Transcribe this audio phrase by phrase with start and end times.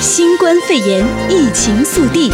[0.00, 2.30] 新冠肺炎疫情速递，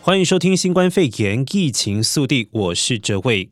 [0.00, 3.50] 欢迎收听新冠肺炎疫情速递，我是哲伟。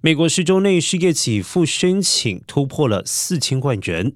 [0.00, 4.14] 美国十周内失业给付申请突破了四千万人。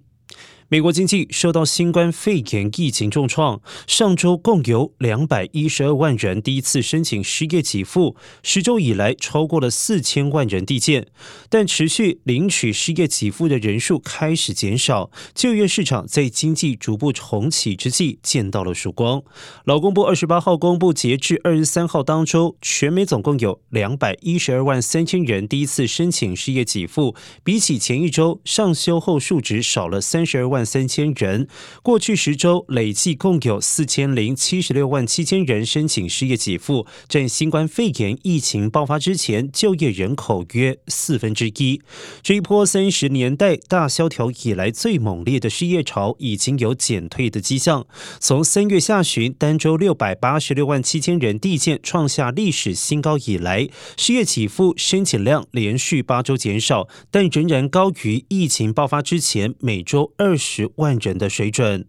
[0.68, 11.06] 美国经济受到新冠肺炎疫情重创，上周共有两百一十二万人第一次申请失业给付，十周以来超过了四千万人递件，
[11.48, 19.22] 但持续领取失业给付的人数开始减少，就业市场在经济逐步重启之际见到了曙光。
[19.66, 30.55] 劳工部二十八号公布，截至二十三号当周，全美总共有两百一十二万三千人第一次申请失业给付，比起前一周上修后数值少了三十二万。
[30.56, 31.46] 万三千人，
[31.82, 41.82] 过去十周累计共有四千零七十六万七千人申请失业给付，占新冠肺炎疫情爆发之前就业人口约四分之一。
[42.22, 47.86] 这一波三十年代大萧条以来最猛烈的失业潮已经有减退的迹象。
[48.18, 60.70] 从三月下旬单周六百八十六万七千人递件创下历史新高以来，失业给付申请量连续八周减少，但仍然高于疫情爆发之前每周二十。
[60.76, 61.86] 万人的水准。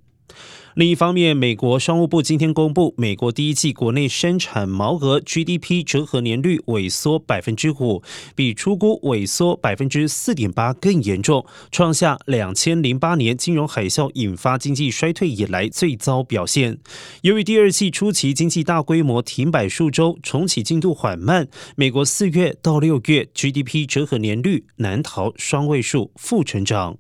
[0.76, 8.04] 另一方面，美国商务部今天公布，美国第一季国内生产毛额 GDP 折合年率萎缩百分之五，
[8.36, 16.78] 比初估萎缩百分之四点八更严重，创下两千零八年金融海啸引发经济衰退以来最糟表现。
[17.24, 27.00] 由于第二季初期经济大规模停摆数周，重启进度缓慢，美国四月到六月 GDP 折合年率难逃双位数负成长。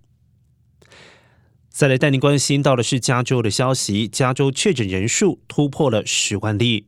[1.77, 6.85] 再来带您关心到的是加州的消息，加州确诊人数突破了十万例。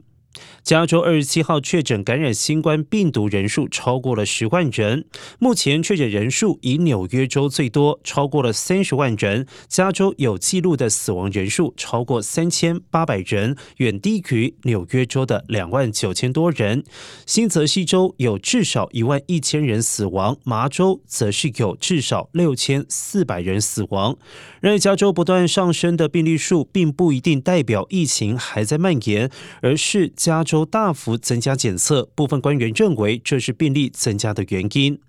[0.64, 5.06] 加州二十七号确诊感染新冠病毒人数超过了十万人，
[5.40, 9.48] 目前确诊人数以纽约州最多，超过了三十万人。
[9.68, 16.84] 加州有记录的死亡人数超过三千八百人，远低于纽约州的两万九千多人。
[17.26, 24.18] 新泽西州有至少一万一千人死亡，麻州则是有至少六千四百人死亡。
[24.62, 29.32] 然而，加州不断上升的病例数，并不一定代表疫情还在蔓延，
[29.62, 35.00] 而是加州大幅增加检测，部分官员认为这是病例增加的原因。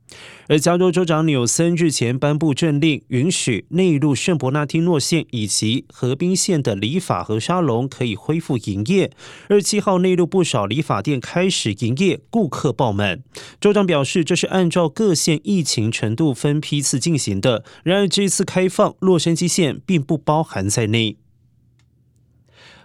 [0.46, 9.10] 而加州州长纽森日前颁布政令，允许内陆圣伯纳丁诺县以及河滨县的理发和沙龙可以恢复营业。
[9.48, 13.20] 二十七号内陆不少理发店开始营业，顾客爆满。
[13.60, 17.64] 州长表示，这是按照各县疫情程度分批次进行的。
[17.82, 21.16] 然而，这次开放洛杉矶县并不包含在内。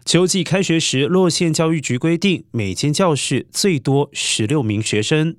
[0.05, 5.35] 秋季开学时，洛县教育局规定，每间教室最多十六名学生。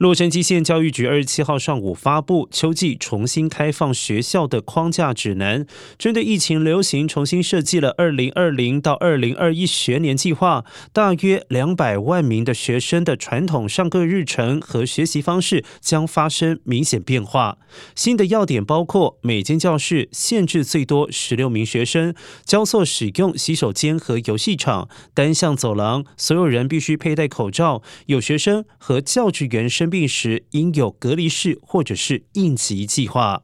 [0.00, 5.66] 洛杉矶县教育局二十七号上午发布秋季重新开放学校的框架指南，
[5.98, 10.64] 针对疫情流行重新设计了二零二零到二零二一学年计划。
[10.94, 17.58] 大约两百万名的学生的传统上课日程和学习方式将发生明显变化。
[17.94, 22.14] 新的要点包括每间教室限制最多十六名学生，
[22.46, 27.82] 交错使用洗手间和游戏场，单向走廊，所有人必须佩戴口罩。
[28.06, 33.42] 有学生和教职员身病时应有隔离室或者是应急计划。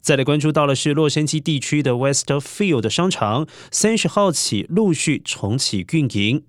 [0.00, 6.44] 再来关注到的是洛杉矶地区的 Westfield 商场，三十号起陆续重启运营。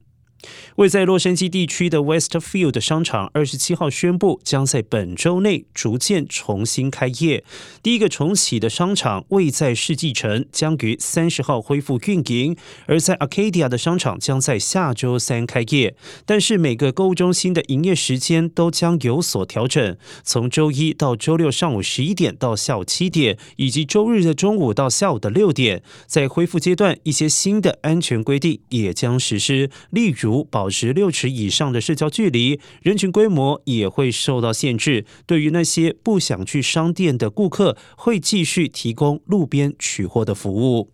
[0.76, 7.44] 位在洛杉矶地区的 Westfield 商场，二十七号宣布将在本周内逐渐重新开业。
[7.84, 12.56] 第一个重启的商场位在世纪城，将于三十号恢复运营；
[12.86, 15.96] 而在 Arcadia 的商场将在下周三开业。
[16.26, 25.84] 但是每个购物中心的营业时间都将有所调整，从周一到周六上午十一点到下午七点，以及周日的中午到下午的六点。
[26.08, 30.29] 在恢复阶段，一些新的安全规定也将实施，例如。
[30.30, 35.06] 如保持六尺以上的社交距离，人群规模也会受到限制。
[35.26, 40.92] 对于那些不想去商店的顾客，会继续提供路边取货的服务。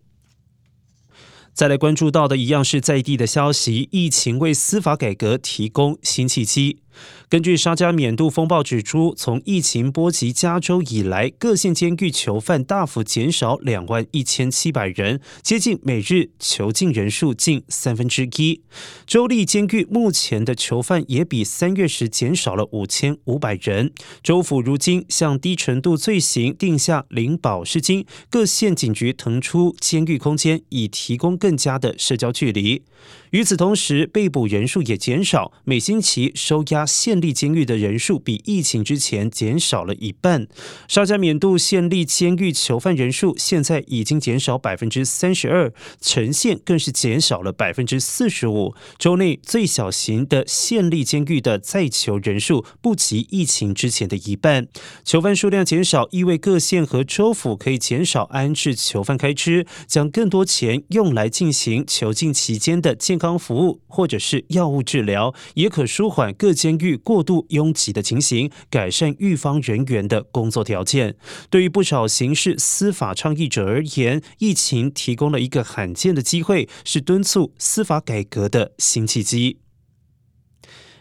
[1.52, 6.78] 再来关注到的一样是在地的消息，疫情为司法改革提供新契机。
[7.28, 18.62] 根据沙加缅度风暴指出，从疫情波及加州以来，各县监狱囚犯大幅减少两万一千七百人，接近每日囚禁人数近三分之一。
[19.06, 23.92] 州立监狱目前的囚犯也比三月时减少了五千五百人。
[24.22, 32.82] 州府如今向低程度罪行定下零保释金，各县警局腾出监狱空间，以提供更加的社交距离。
[33.30, 40.46] 与此同时，被捕人数也减少，每星期收押县立监狱的人数比疫情之前减少了一半。
[40.86, 48.74] 沙加缅度县立监狱囚犯人数现在已经减少百分之三十二，城县更是减少了百分之四十五。
[48.98, 54.68] 州内最小型的县立监狱的在囚人数不及疫情之前的一半。
[55.04, 71.16] 囚犯数量减少，意味各县和州府可以减少安置囚犯开支，将更多钱用来进行囚禁期间的健康服务或者是药物治疗，也可舒缓各监狱过度拥挤的情形，改善狱方人员的工作条件。
[71.48, 79.60] 对于不少刑事司法倡议者而言，疫情提供了一个罕见的机会，是敦促司法改革的新契机。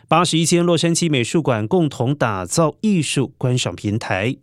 [0.07, 4.38] 八十一间洛杉矶美术馆共同打造艺术观赏平台。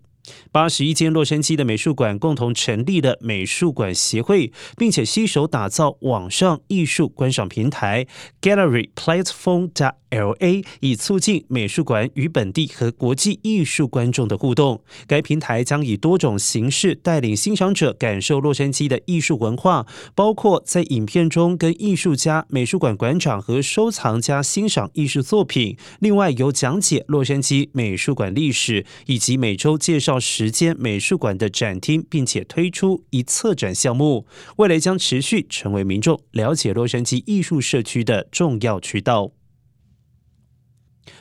[0.50, 8.06] 八十一间洛杉矶的美术馆共同成立了美术馆协会，并且携手打造网上艺术观赏平台
[8.40, 9.70] Gallery Platform
[10.12, 14.84] LA，以促进美术馆与本地和国际艺术观众的互动。
[15.06, 25.76] 该平台将以多种形式带领欣赏者感受洛杉矶的艺术文化，包括在影片中跟艺术家、美术馆馆长和收藏家欣赏艺术作品。
[26.00, 34.26] 另外，有讲解洛杉矶美术馆历史，以及每周介绍时间美术馆的展厅，并且推出一策展项目。
[34.56, 39.32] 未来将持续成为民众了解洛杉矶艺术社区的重要渠道。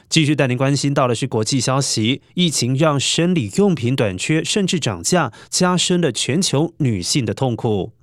[0.09, 7.93] 继续带您关心到的是国际消息，疫情让生理用品短缺甚至涨价，加深了全球女性的痛苦。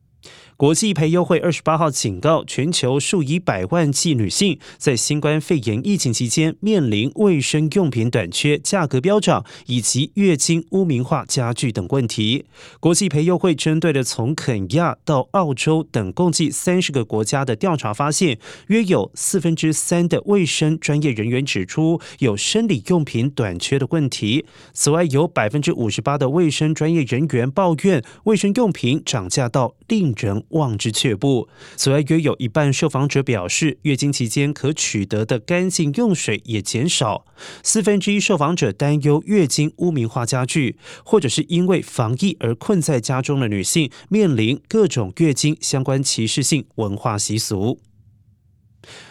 [0.59, 12.45] 国际培优会二十八号警告，全球数以百万计女性在新冠肺炎疫情期间面临卫生用品短缺、价格飙涨以及月经污名化加剧等问题。
[12.81, 24.45] 国际培优会针对了从肯亚到澳洲等共计三十个国家的调查发现，约有四分之三的卫生专业人员指出有生理用品短缺的问题。
[24.73, 31.49] 此外，有百分之五十八的卫生专业人员抱怨卫生用品涨价到令人望之却步。
[31.77, 37.25] 此外，约有一半受访者表示，月经期间可取得的干净用水也减少。
[37.63, 47.81] 四分之一受访者担忧月经污名化加剧，或者是因为防疫而困在家中的女性面临各种月经相关歧视性文化习俗。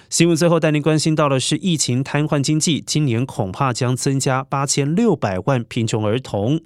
[0.09, 6.61] 新闻最后带您关心到的是，疫情瘫痪经济，今年恐怕将增加八千六百万贫穷儿童。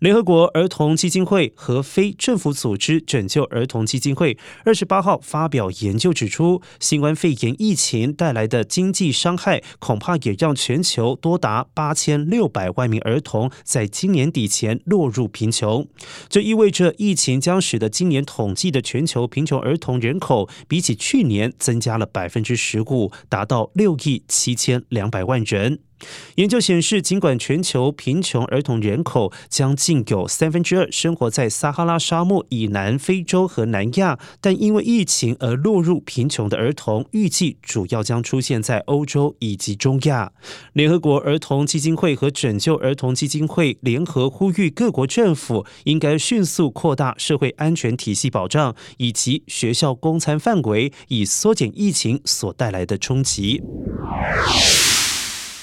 [0.00, 15.86] 联合国儿童基金会和非政府组织拯救儿童基金会二十八号发表研究指出，新冠肺炎疫情带来的经济伤害，恐怕也让全球多达八千六百万名儿童在今年底前落入贫穷。
[16.30, 25.80] 这意味着，疫情将使得今年统计的全球贫穷儿童人口，比起去年增加了百分之十五，达到六亿七千两百万人。
[26.36, 40.32] 研究显示，尽管全球贫穷儿童人口将近有三分之二生活在撒哈拉沙漠以南非洲和南亚，但因为疫情而落入贫穷的儿童，预计主要将出现在欧洲以及中亚。
[40.72, 53.62] 联合国儿童基金会和拯救儿童基金会联合呼吁各国政府应该迅速扩大社会安全体系保障以及学校供餐范围，以缩减疫情所带来的冲击。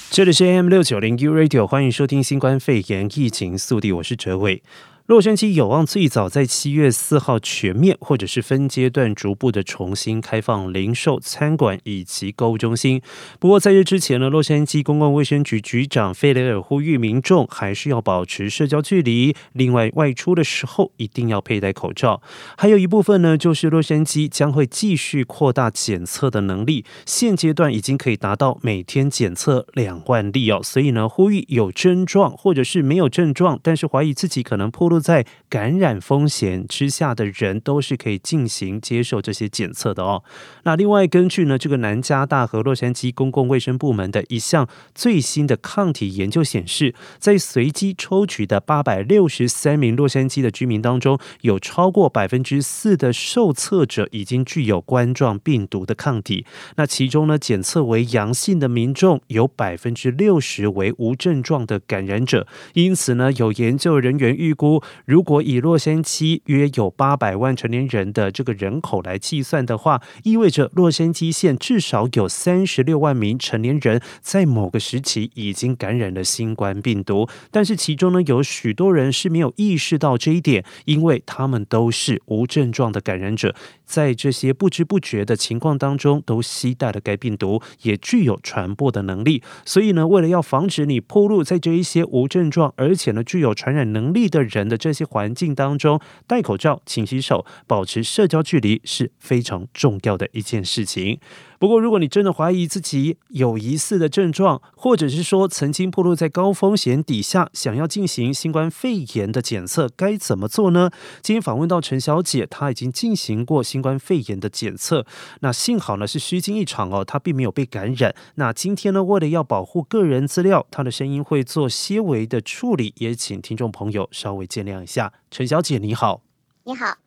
[0.09, 4.63] 这里是 AM 六九零 U Radio，欢迎收听新冠肺炎疫情速递，我是哲伟。
[5.07, 13.01] 洛杉矶有望最早在七月四号全面或者是分阶段逐步的重新开放零售、餐馆以及购物中心。
[13.39, 22.21] 不过在这之前呢，洛杉矶公共卫生局局长费雷尔呼吁民众还是要保持社交距离，另外外出的时候一定要佩戴口罩。
[22.57, 30.59] 还有一部分呢，就是洛杉矶将会继续扩大检测的能力，现阶段已经可以达到每天检测两万例哦。
[30.61, 40.23] 所以呢，呼吁有症状或者是没有症状，但是怀疑自己可能暴露在感染风险之下的人都是可以进行接受这些检测的哦。
[40.63, 56.45] 那另外，根据呢这个南加大和洛杉矶公共卫生部门的一项最新的抗体研究显示，在随机抽取的八百六十三名洛杉矶的居民当中，有超过百分之四的受测者已经具有冠状病毒的抗体。
[56.75, 62.45] 那其中呢，检测为阳性的民众有百分之六十为无症状的感染者。
[62.73, 64.83] 因此呢，有研究人员预估。
[65.05, 77.27] 如果以洛杉矶约有八百万成年人的这个人口来计算的话，意味着洛杉矶县至少有三十六万名成年人在某个时期已经感染了新冠病毒。
[77.51, 89.41] 但是其中呢，有许多人是没有意识到这一点，因为他们都是无症状的感染者，在这些不知不觉的情况当中，都携带了该病毒，也具有传播的能力。
[89.65, 101.19] 所以呢，为了要防止你暴露在这一些无症状而且呢具有传染能力的人的这些环境当中，戴口罩、勤洗手、保持社交距离是非常重要的一件事情。
[101.59, 110.91] 不过，如果你真的怀疑自己有疑似的症状，或者是说曾经暴露在高风险底下，想要进行新冠肺炎的检测，该怎么做呢？
[111.21, 115.05] 今天访问到陈小姐，她已经进行过新冠肺炎的检测，
[115.39, 118.15] 那幸好呢是虚惊一场哦，她并没有被感染。
[118.35, 125.11] 那今天呢，为了要保护个人资料，她的声音会做些微的处理，也请听众朋友稍微见谅一下。
[125.31, 126.21] 陈小姐，你好。
[126.65, 126.97] 你好。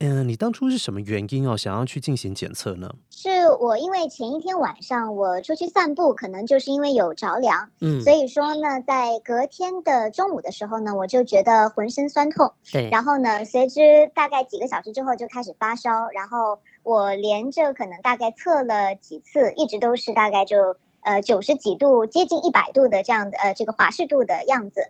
[0.00, 2.90] 嗯，你当初是什么原因哦，想要去进行检测呢？
[3.10, 3.28] 是
[3.60, 20.76] 我因为前一天晚上我出去散步，可能就是因为有着凉，嗯，所以说呢，在隔天的中午的时候呢，我就觉得浑身酸痛，对，然后呢，随之大概几个小时之后就开始发烧，然后我连着可能大概测了几次，一直都是大概就。
[21.02, 24.82] 呃，九十几度，接近一百度的这样的呃，这个华氏度的样子，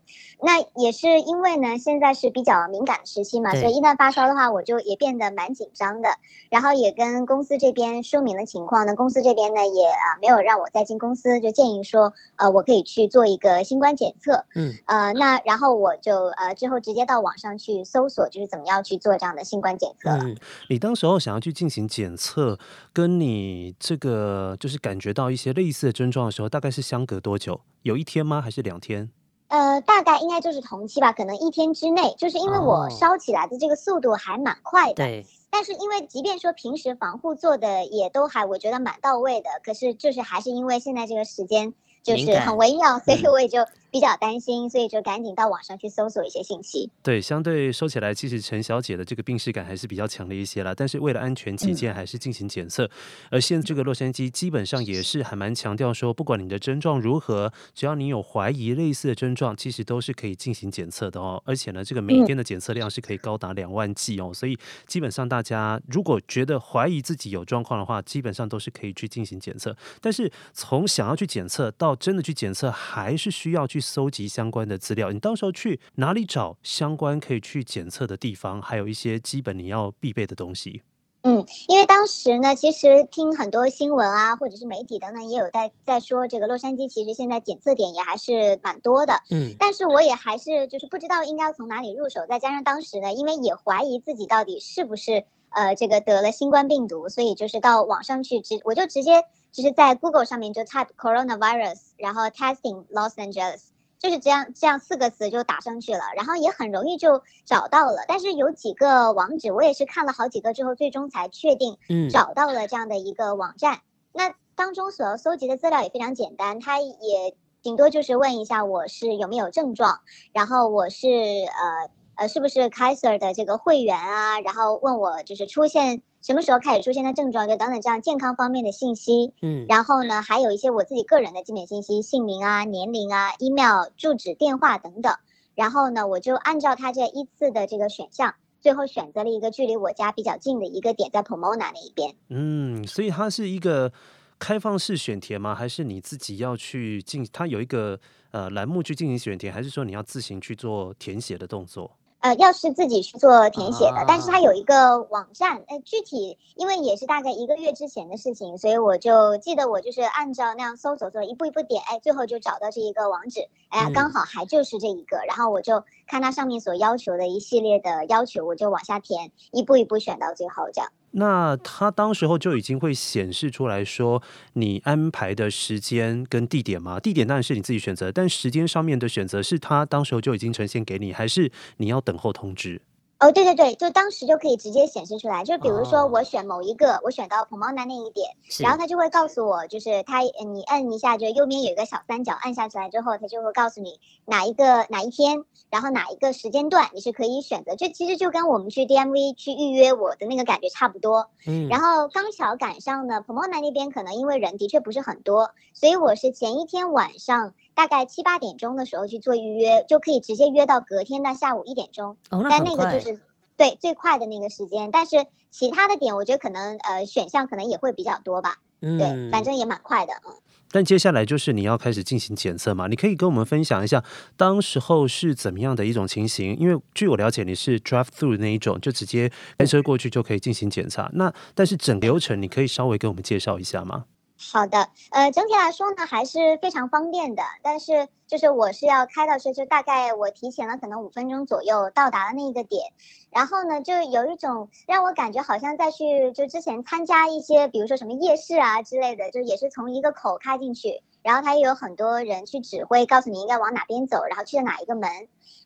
[0.42, 6.08] 那也是因为呢，现在是比较敏感的时期嘛，所以一旦发烧的话，我就也变得蛮紧张的。
[6.50, 14.44] 然后也跟公司这边说明了情况呢，公司这边呢也啊没有让我再进公司，就建议说，呃，我可以去做一个新冠检测。
[14.56, 20.10] 嗯，呃，那然后我就呃之后直接到网上去搜索，就是怎么样去做这样的新冠检测。
[20.10, 20.36] 嗯，
[20.68, 22.58] 你当时候想要去进行检测，
[22.92, 25.99] 跟你这个就是感觉到一些类似的。
[26.00, 27.60] 症状的时候大概是相隔多久？
[27.82, 28.40] 有一天吗？
[28.40, 29.10] 还是两天？
[29.48, 32.14] 呃，大概应该就是同期吧，可能一天之内。
[32.16, 34.94] 就是因为我烧起来的这个速度还蛮快的。
[34.94, 35.26] 对。
[35.50, 43.58] 但是因为即便说平时防护做的也都还我觉得蛮到位的，可是就是还是因为现在这个时间就是很微妙，所以我也就。
[43.90, 46.90] 比较担心，所以就赶紧到网上去搜索一些信息。
[47.02, 50.72] 对，相对说起来，其实陈小姐的这个病逝感还是比较强烈一些啦。
[50.74, 52.84] 但是为了安全起见，还是进行检测。
[52.84, 52.90] 嗯、
[53.32, 61.42] 而现在这个洛杉矶基本上也是还蛮强调说，不管你的症状如何，只要你有怀疑类似的症状，其实都是可以进行检测的哦。
[61.44, 64.30] 而且呢，这个每天的检测量是可以高达两万剂哦。
[64.32, 64.56] 所以
[64.86, 69.76] 基本上大家如果觉得怀疑自己有状况的话，基本上都是可以去进行检测。
[70.00, 73.79] 但是从想要去检测到真的去检测，还是需要去。
[73.80, 78.60] 搜集相关的资料，你到时候去哪里找相关可以去检测的地方？
[78.60, 80.82] 还有一些基本你要必备的东西。
[81.22, 89.12] 嗯，因为当时呢，其实听很多新闻啊，或者是媒体等等，也有在在说这个洛杉矶其实现在检测点也还是蛮多的。
[89.30, 92.20] 嗯，但是我也还是就是不知道应该要从哪里入手。
[92.26, 103.62] 再加上当时呢，因为也怀疑自己到底是不是呃这个得了新冠病毒，所以就是到网上去直我就直接就是在 Google 上面就 type coronavirus，然后 testing Los Angeles。
[103.98, 108.06] 就是这样，这样四个词就打上去了，然后也很容易就找到了。
[108.08, 113.74] 但是有几个网址，我也是看了好几个之后，最终才确定，嗯，找到了这样的一个网站。
[113.74, 113.80] 嗯、
[114.14, 120.00] 那当中所要搜集的资料也非常简单，它也顶多就是问一下我是有没有症状，
[120.32, 121.90] 然后我是呃。
[122.20, 124.40] 呃，是不是 Kaiser 的这个会员啊？
[124.40, 129.32] 然后问我就是出现什么时候开始出现的症状，就等等这样健康方面的信息。
[129.40, 135.14] 嗯，然后呢，还有一些我自己个人的基本信息，姓名啊、年龄啊、email、住址、电话等等。
[135.54, 142.14] 然后呢，我就按照他这依次的这个选项，最后选择了一个距离我家比较近的一个点，在 Pomona 那一边。
[142.28, 143.90] 嗯，所以它是一个
[144.38, 145.54] 开放式选填吗？
[145.54, 147.26] 还是你自己要去进？
[147.32, 147.98] 它有一个
[148.30, 151.90] 呃栏目去进行选填，还是说你要自行去做填写的动作？
[152.20, 170.90] 呃，要是自己去做填写的，但是它有一个网站，呃，具体因为也是大概一个月之前的事情，所以我就记得我就是按照那样搜索做，一步一步点，哎，最后就找到这一个网址，哎，刚好还就是这一个，然后我就看它上面所要求的一系列的要求，我就往下填，一步一步选到最后这样。
[171.12, 177.00] 那他当时候就已经会显示出来说，你安排的时间跟地点吗？
[177.00, 182.80] 地点当然是你自己选择，但时间上面的选择是他当时候就已经呈现给你，还是你要等候通知？
[183.20, 185.44] 哦，对对对，就当时就可以直接显示出来。
[185.44, 197.76] 就比如说我选某一个，哦、我选到 Pomona 那一点，然后他就会告诉我，就是他你按一下，就右边有一个小三角，按下去来之后，他就会告诉你哪一个哪一天，然后哪一个时间段你是可以选择。
[197.76, 201.28] 就其实就跟我们去 DMV 去预约我的那个感觉差不多。
[201.46, 201.68] 嗯。
[201.68, 212.16] 然后刚巧赶上呢，Pomona 那边可能因为人的确不是很多，所以我是前一天晚上大概七八点钟的时候去做预约，就可以直接约到隔天的下午一点钟。
[212.30, 213.20] 哦，那但那个就是
[213.56, 218.56] 对最快的那个时间，但是其他的点我觉得可能呃选项可能也会比较多吧。
[218.82, 220.34] 嗯，对，反正也蛮快的，嗯。
[220.72, 222.86] 但接下来就是你要开始进行检测嘛？
[222.86, 224.04] 你可以跟我们分享一下
[224.36, 226.56] 当时候是怎么样的一种情形？
[226.56, 231.10] 因为据我了解，你是 drive through 那一种，就直接开车过去就可以进行检查。
[231.14, 234.04] 那但是整流程你可以稍微给我们介绍一下吗？
[234.42, 237.42] 好的，呃，整体来说呢，还是非常方便的。
[237.62, 242.92] 但是就是我是要开到是，就大概我提前了可能五分钟左右到达了那个点，
[243.30, 255.08] 然后呢，就有一种让我感觉好像再去就之前参加一些，比如说什么夜市啊之类的，就也是从一个口开进去，然后他也有很多人去指挥，告诉你应该往哪边走，然后去了哪一个门。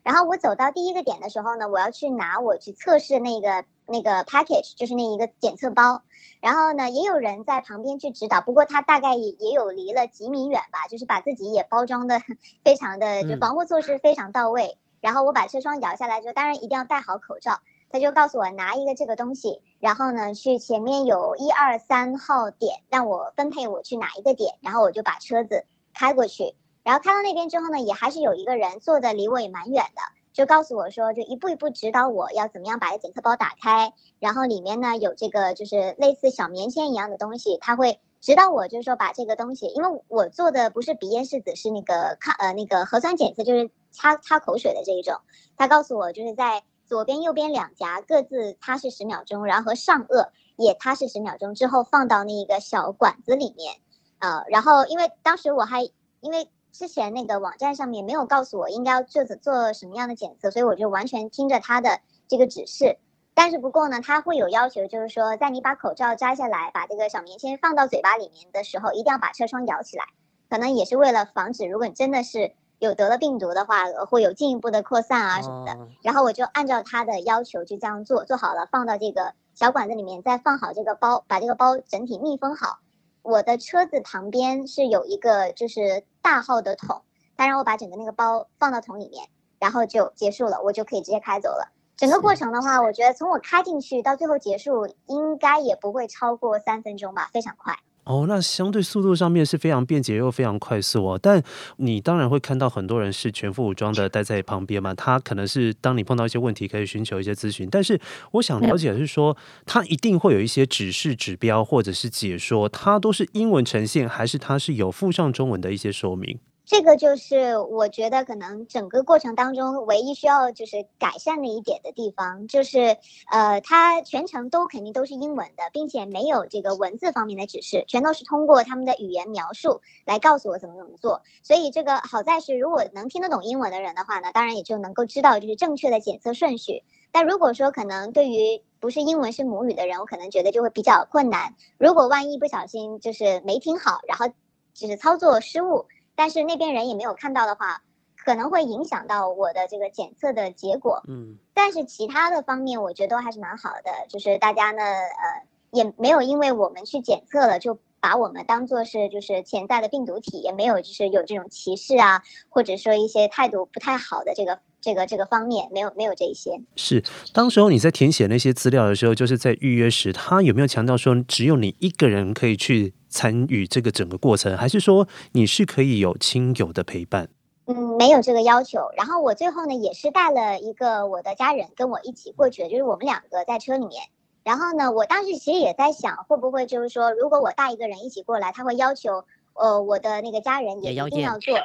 [0.03, 6.03] 然后我走到第一个点的时候呢，我要去拿我去测试那个那个 package，就是那一个检测包。
[6.41, 12.21] 然后呢，也有人在旁边去指导，不过他大概也也有离了几米远吧，就是把自己也包装的
[12.63, 14.67] 非常的，就防护措施非常到位。
[14.67, 17.61] 嗯、然后我把车窗摇下来之后，当然一定要戴好口罩。
[17.95, 26.57] 他就告诉我拿一个这个东西，然后呢去前面有一二三号点，让我分配我去哪一个点，然后我就把车子开过去。
[26.83, 30.03] 然后开到那边之后呢，也还是有一个人坐的离我也蛮远的。
[30.33, 45.15] 就告诉我说，就一步一步指导我要怎么样把这检测包打开，然后里面呢有这个就是类似小棉签一样的东西，他会指导我，就是说把这个东西，因为我做的不是鼻咽拭子，是那个抗呃那个核酸检测，就是擦擦口水的这一种。
[45.57, 53.75] 他告诉我，就是在左边、右边两颊各自擦拭十秒钟，然后和上颚也擦拭十秒钟之后放到那一个小管子里面，
[54.21, 55.83] 呃，然后因为当时我还
[56.21, 56.49] 因为。
[56.77, 62.99] 之前那个网站上面没有告诉我应该要做做什么样的检测，所以我就完全听着他的这个指示。
[63.33, 70.05] 但是不过呢，他会有要求，就是说在你把口罩摘下来，把这个小棉签放到嘴巴里面的时候，一定要把车窗摇起来，
[70.51, 75.79] 可能也是为了防止，如果你真的是有得了病毒的话，会有进一步的扩散啊什么的。
[76.03, 82.79] 然后我就按照他的要求就这样做，做好了，放到这个小管子里面，再放好这个包，把这个包整体密封好。
[83.23, 87.03] 我的车子旁边是有一个就是大号的桶，
[87.37, 89.29] 他让我把整个那个包放到桶里面，
[89.59, 91.73] 然后就结束了，我就可以直接开走了。
[91.97, 97.79] 整个过程的话，我觉得从我开进去到最后结束，应该也不会超过三分钟吧，非常快。
[98.05, 101.19] 哦，那相对速度上面是非常便捷又非常快速哦。
[101.21, 101.43] 但
[101.77, 107.69] 你当然会看到很多人是全副武装的待在旁边嘛，他可能是当你碰到一些问题可以寻求一些咨询。
[107.71, 107.99] 但是
[108.33, 116.39] 我想了解的是说，他一定会有一些指示指标或者是解说，它都是英文呈现，还是它是有附上中文的一些说明？
[116.67, 122.97] 这个就是我觉得可能整个过程当中唯一需要就是改善的一点的地方，就是
[123.31, 131.23] 呃，它全程都肯定都是英文的，并且没有这个文字方面的指示，全都是通过他们的语言描述来告诉我怎么怎么做。
[131.43, 136.83] 所以这个好在是，如果能听得懂英文的人的话呢，当然也就能够知道就是正确的检测顺序。
[137.13, 141.55] 但如果说可能对于不是英文是母语的人，我可能觉得就会比较困难。
[141.77, 144.27] 如果万一不小心就是没听好，然后
[144.73, 145.85] 就是操作失误。
[146.15, 147.83] 但是那边人也没有看到的话，
[148.17, 151.03] 可能会影响到我的这个检测的结果。
[151.09, 166.61] 嗯，但是其他的方面我觉得都还是蛮好的，就是大家呢，呃，也没有因为我们去检测了就把我们当做是就是潜在的病毒体，也没有就是有这种歧视啊，或者说一些态度不太好的这个这个这个方面，没有没有这一些。
[166.77, 172.93] 是，当时候你在填写那些资料的时候，就是在预约时，他有没有强调说只有你一个人可以去？
[173.15, 177.29] 参与这个整个过程，还是说你是可以有亲友的陪伴？
[177.67, 178.81] 嗯，没有这个要求。
[178.97, 184.03] 然后我最后呢，也是带了一个我的家人跟我一起过去的，就是我们两个在车里面。
[184.43, 191.57] 然后呢，我当时其实也在想，会不会就是说，如果我带一个人一起过来，他会要求呃我的那个家人也一定要做。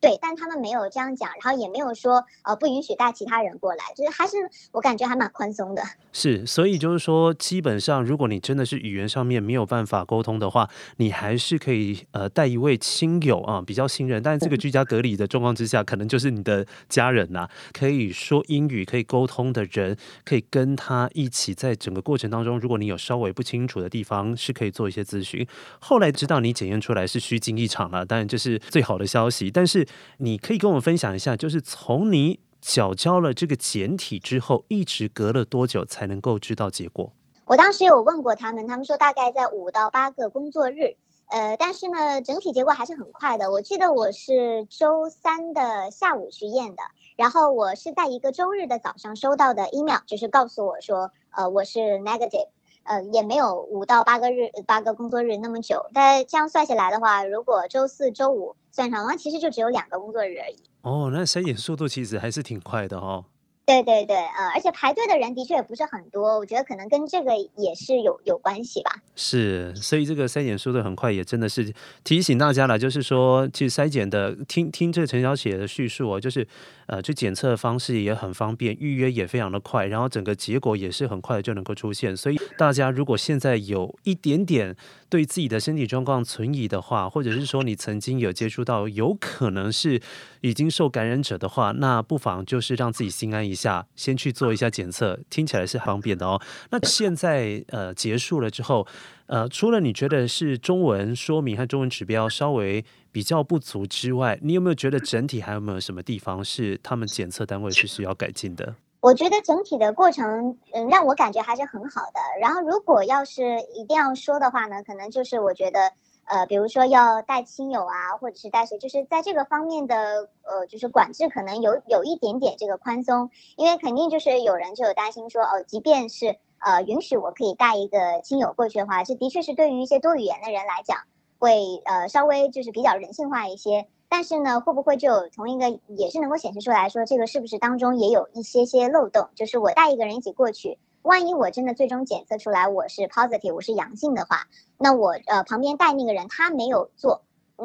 [0.00, 4.36] 对，但他们没有这样讲，然后也没有说呃不允许带其他人过来，就是还是
[4.70, 5.82] 我感觉还蛮宽松的。
[6.12, 25.44] 是，所以就是说，基本上如果你真的是语言上面没有办法沟通的话，你还是可以呃带一位亲友啊，比较信任，但是这个居家隔离的状况之下，可能就是你的家人呐、啊，可以说英语可以沟通的人，可以跟他一起在整个过程当中，如果你有稍微不清楚的地方，是可以做一些咨询。
[25.80, 29.87] 后来知道你检验出来是虚惊一场了，当然这是最好的消息，但是。
[30.18, 37.12] 你可以跟我们分享一下，就是从你缴交了这个简体之后，一直隔了多久才能够知道结果？
[37.46, 40.96] 我当时有问过他们，他们说大概在五到八个工作日。
[41.30, 43.50] 呃，但是呢，整体结果还是很快的。
[43.50, 46.82] 我记得我是周三的下午去验的，
[47.16, 52.48] 然后我是在一个周日的早上收到的 email，就是告诉我说，呃，我是 negative。
[52.88, 55.86] 呃，也没有五到八个日八个工作日那么久。
[55.92, 60.56] 但这样算下来的话，如果周四周五算上的话，其实就只有两个工作日而已。
[60.82, 63.24] 哦，那筛选速度其实还是挺快的哈、哦。
[63.68, 68.90] 对对对，呃，而且排队的人的确也不是很多，我觉得可能跟这个也是有有关系吧。
[69.14, 71.70] 是，所以这个筛检速度很快，也真的是
[72.02, 76.48] 提醒大家了，就是说，其实筛检的听听这陈小姐的叙述哦，就是
[76.86, 82.16] 呃，去检测的方式也很方便，预约也非常的快，然后整个结果也是很快就能够出现。
[82.16, 84.74] 所以大家如果现在有一点点
[85.10, 90.00] 对自己的身体状况存疑的话，或者是说你曾经有接触到有可能是
[90.40, 96.40] 已经受感染者的话，那不妨就是让自己心安一下，先去做一下检测，听起来是方便的哦。
[96.70, 98.86] 那现在呃结束了之后，
[99.26, 108.74] 呃，除了你觉得是中文说明和中文指标稍微比较不足之外，你有没有觉得整体还有没有什么地方是他们检测单位是需要改进的？
[109.00, 112.20] 我觉得整体的过程，嗯，让我感觉还是很好的。
[112.40, 113.42] 然后如果要是
[113.74, 115.92] 一定要说的话呢，可能就是我觉得。
[116.28, 130.98] 呃，比如说要带亲友啊，或者是带谁，就是在这个方面的呃，就是管制可能有有一点点这个宽松，因为肯定就是有人就有担心说，哦，即便是呃允许我可以带一个亲友过去的话，这的确是对于一些多语言的人来讲，
[131.38, 133.88] 会呃稍微就是比较人性化一些。
[134.10, 139.28] 但是呢，会不会就从一个也是能够显示出来说，这个是不是当中也有一些些漏洞？
[139.34, 140.78] 就是我带一个人一起过去。
[141.02, 147.22] 万一我真的最终检测出来我是 positive，我是阳性的话，那我呃旁边带那个人他没有做，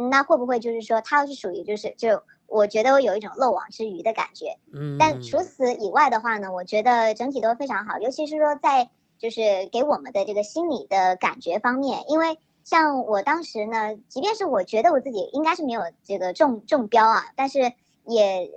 [0.09, 4.57] 那会不会就是说他是属于就是就我觉得我有一种漏网之鱼的感觉。
[4.73, 17.73] 嗯，但除此以外的话呢，我觉得整体都非常好，尤其是说在就是给我们的这个心理的感觉方面，因为像我当时呢，即便是我觉得我自己应该是没有这个中中标啊，但是。
[18.05, 18.51] 也，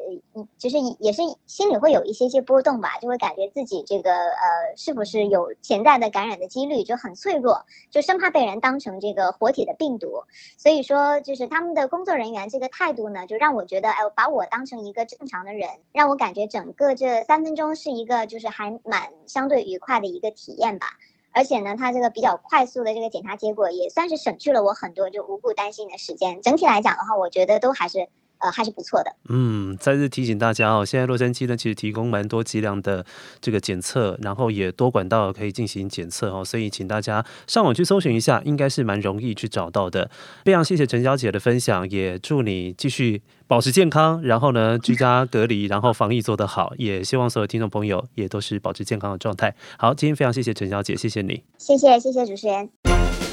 [0.58, 10.24] 就是也是心里会有一些些波动吧，就会感觉自己这个呃，是不是有潜在的感染的几率就很脆弱，就生怕被人当成这个活体的病毒。
[10.58, 20.88] 所以说，就是他们的工作人员这个态度呢，就让我觉得，哎，把我当成一个正常的人，让我感觉整个这三分钟是一个就是还蛮相对愉快的一个体验吧。
[21.30, 26.42] 而且呢，他这个比较快速的这个检查结果，也算是省去了我很多就无故担心的时间。
[26.42, 28.08] 整体来讲的话，我觉得都还是。
[28.38, 29.10] 呃，还是不错的。
[29.28, 33.04] 嗯，再次提醒大家哦，现在洛杉矶呢，其实提供蛮多剂量的
[33.40, 40.10] 这个检测，然后也多管道可以进行检测哦，所以请大家上网去搜寻一下，应该是蛮容易去找到的。
[40.44, 49.54] 非常谢谢陈小姐的分享，也祝你继续保持健康，然后呢，居家隔离，然后防疫做得好，也希望所有听众朋友也都是保持健康的状态。
[49.78, 52.95] 好，今天非常谢谢陈小姐，谢谢你，谢谢谢谢主持人。